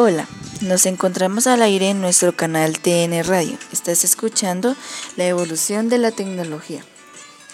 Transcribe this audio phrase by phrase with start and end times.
[0.00, 0.28] Hola,
[0.60, 3.58] nos encontramos al aire en nuestro canal TN Radio.
[3.72, 4.76] Estás escuchando
[5.16, 6.84] la evolución de la tecnología.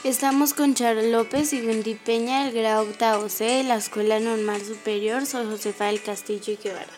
[0.04, 4.60] Estamos con Charo López y Wendy Peña del grado octavo C de la Escuela Normal
[4.60, 6.92] Superior Soy Josefa del Castillo y Guevara.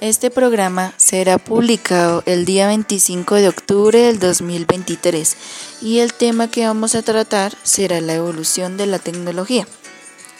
[0.00, 5.36] Este programa será publicado el día 25 de octubre del 2023
[5.80, 9.64] y el tema que vamos a tratar será la evolución de la tecnología.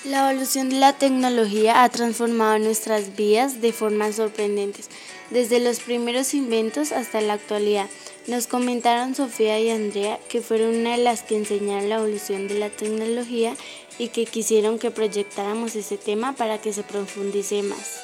[0.04, 4.90] La evolución de la tecnología ha transformado nuestras vidas de formas sorprendentes,
[5.30, 7.86] desde los primeros inventos hasta la actualidad.
[8.26, 12.58] Nos comentaron Sofía y Andrea que fueron una de las que enseñaron la evolución de
[12.58, 13.56] la tecnología
[13.98, 17.98] y que quisieron que proyectáramos ese tema para que se profundice más.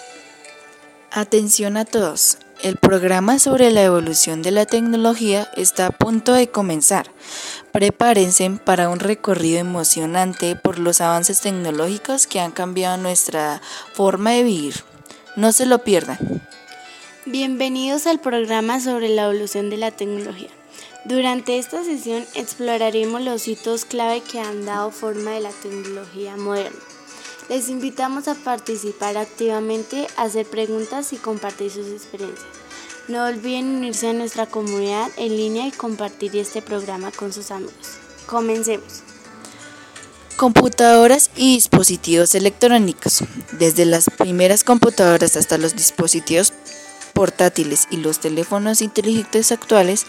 [1.11, 2.39] Atención a todos.
[2.63, 7.11] El programa sobre la evolución de la tecnología está a punto de comenzar.
[7.73, 13.63] Prepárense para un recorrido emocionante por los avances tecnológicos que han cambiado nuestra
[13.95, 14.75] forma de vivir.
[15.37, 16.19] No se lo pierdan.
[17.25, 20.51] Bienvenidos al programa sobre la evolución de la tecnología.
[21.07, 26.90] Durante esta sesión exploraremos los hitos clave que han dado forma de la tecnología moderna.
[27.51, 32.47] Les invitamos a participar activamente, hacer preguntas y compartir sus experiencias.
[33.09, 37.75] No olviden unirse a nuestra comunidad en línea y compartir este programa con sus amigos.
[38.27, 39.03] Comencemos.
[40.37, 43.25] Computadoras y dispositivos electrónicos.
[43.59, 46.53] Desde las primeras computadoras hasta los dispositivos
[47.21, 50.07] portátiles y los teléfonos inteligentes actuales,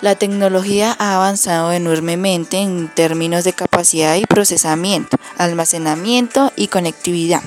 [0.00, 7.42] la tecnología ha avanzado enormemente en términos de capacidad y procesamiento, almacenamiento y conectividad,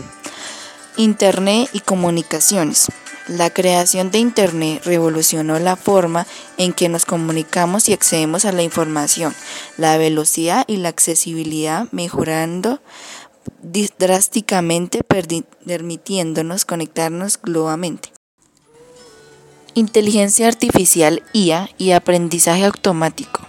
[0.98, 2.88] Internet y comunicaciones.
[3.30, 6.28] La creación de Internet revolucionó la forma
[6.58, 9.34] en que nos comunicamos y accedemos a la información,
[9.78, 12.82] la velocidad y la accesibilidad mejorando
[13.98, 15.04] drásticamente
[15.66, 18.15] permitiéndonos conectarnos globalmente.
[19.78, 23.42] Inteligencia artificial IA y aprendizaje automático.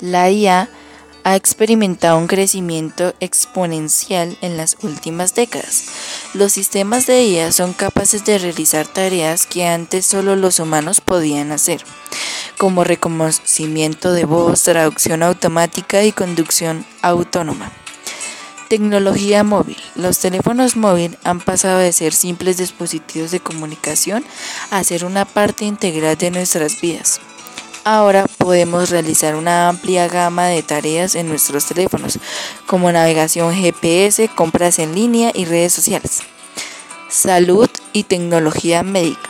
[0.00, 0.68] La IA
[1.24, 5.86] ha experimentado un crecimiento exponencial en las últimas décadas.
[6.34, 11.52] Los sistemas de IA son capaces de realizar tareas que antes solo los humanos podían
[11.52, 11.82] hacer,
[12.58, 17.72] como reconocimiento de voz, traducción automática y conducción autónoma.
[18.72, 19.76] Tecnología móvil.
[19.96, 24.24] Los teléfonos móviles han pasado de ser simples dispositivos de comunicación
[24.70, 27.20] a ser una parte integral de nuestras vidas.
[27.84, 32.18] Ahora podemos realizar una amplia gama de tareas en nuestros teléfonos,
[32.66, 36.22] como navegación GPS, compras en línea y redes sociales.
[37.10, 39.28] Salud y tecnología médica.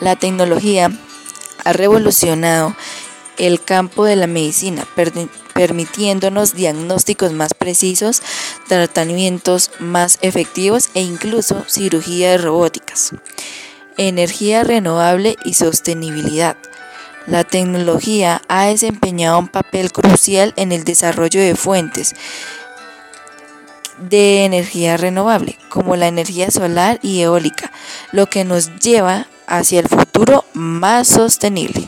[0.00, 0.90] La tecnología
[1.64, 2.76] ha revolucionado
[3.38, 4.86] el campo de la medicina,
[5.54, 8.22] permitiéndonos diagnósticos más precisos,
[8.68, 13.12] tratamientos más efectivos e incluso cirugías robóticas.
[13.96, 16.56] Energía renovable y sostenibilidad.
[17.26, 22.14] La tecnología ha desempeñado un papel crucial en el desarrollo de fuentes
[23.98, 27.70] de energía renovable, como la energía solar y eólica,
[28.12, 31.86] lo que nos lleva hacia el futuro más sostenible.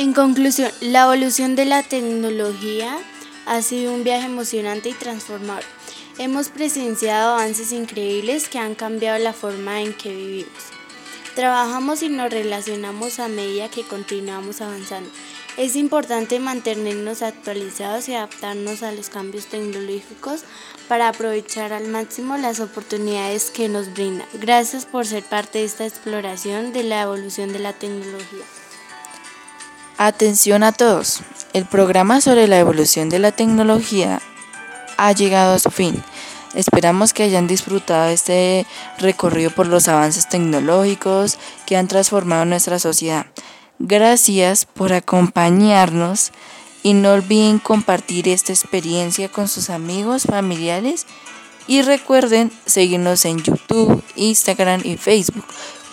[0.00, 2.96] En conclusión, la evolución de la tecnología
[3.44, 5.62] ha sido un viaje emocionante y transformador.
[6.16, 10.62] Hemos presenciado avances increíbles que han cambiado la forma en que vivimos.
[11.34, 15.10] Trabajamos y nos relacionamos a medida que continuamos avanzando.
[15.58, 20.44] Es importante mantenernos actualizados y adaptarnos a los cambios tecnológicos
[20.88, 24.24] para aprovechar al máximo las oportunidades que nos brinda.
[24.32, 28.46] Gracias por ser parte de esta exploración de la evolución de la tecnología.
[30.02, 31.20] Atención a todos,
[31.52, 34.22] el programa sobre la evolución de la tecnología
[34.96, 36.02] ha llegado a su fin.
[36.54, 38.64] Esperamos que hayan disfrutado este
[38.98, 43.26] recorrido por los avances tecnológicos que han transformado nuestra sociedad.
[43.78, 46.32] Gracias por acompañarnos
[46.82, 51.04] y no olviden compartir esta experiencia con sus amigos, familiares
[51.66, 55.44] y recuerden seguirnos en YouTube, Instagram y Facebook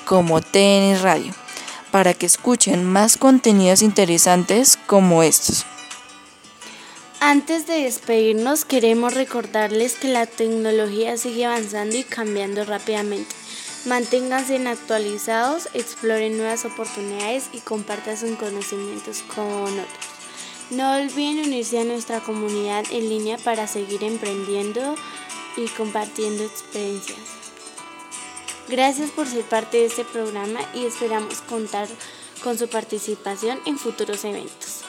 [0.05, 1.33] como TN Radio
[1.97, 5.65] para que escuchen más contenidos interesantes como estos.
[7.19, 13.33] Antes de despedirnos, queremos recordarles que la tecnología sigue avanzando y cambiando rápidamente.
[13.87, 20.07] Manténganse actualizados, exploren nuevas oportunidades y compartan sus conocimientos con otros.
[20.69, 24.93] No olviden unirse a nuestra comunidad en línea para seguir emprendiendo
[25.57, 27.46] y compartiendo experiencias.
[28.69, 31.87] Gracias por ser parte de este programa y esperamos contar
[32.43, 34.81] con su participación en futuros eventos.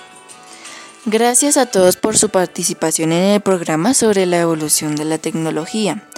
[1.07, 6.09] Gracias a todos por su participación en el programa sobre la evolución de la tecnología.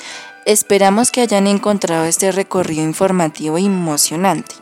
[0.47, 4.55] Esperamos que hayan encontrado este recorrido informativo emocionante.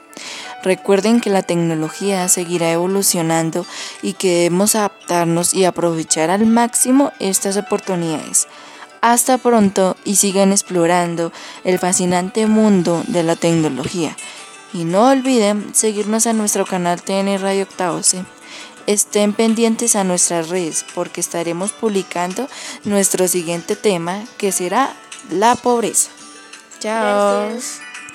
[0.65, 3.65] Recuerden que la tecnología seguirá evolucionando
[4.03, 8.49] y que debemos adaptarnos y aprovechar al máximo estas oportunidades.
[9.01, 11.33] Hasta pronto y sigan explorando
[11.65, 14.17] el fascinante mundo de la tecnología.
[14.73, 18.01] Y no olviden seguirnos a nuestro canal TN Radio Octavo
[18.87, 22.49] Estén pendientes a nuestras redes porque estaremos publicando
[22.85, 24.95] nuestro siguiente tema que será
[25.31, 26.11] la pobreza.
[26.81, 27.51] Chao.